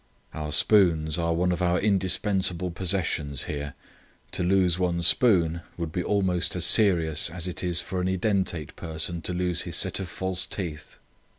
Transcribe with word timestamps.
"Our 0.33 0.51
spoons 0.51 1.19
are 1.19 1.31
one 1.35 1.51
of 1.51 1.61
our 1.61 1.79
indispensable 1.79 2.71
possessions 2.71 3.43
here. 3.43 3.75
To 4.31 4.41
lose 4.41 4.79
one's 4.79 5.05
spoon 5.05 5.61
would 5.77 5.91
be 5.91 6.01
almost 6.03 6.55
as 6.55 6.65
serious 6.65 7.29
as 7.29 7.47
it 7.47 7.63
is 7.63 7.81
for 7.81 8.01
an 8.01 8.07
edentate 8.07 8.75
person 8.75 9.21
to 9.21 9.31
lose 9.31 9.61
his 9.61 9.75
set 9.77 9.99
of 9.99 10.09
false 10.09 10.47
teeth." 10.47 10.97